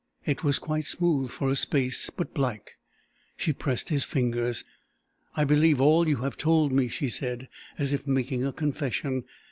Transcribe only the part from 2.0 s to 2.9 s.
but black.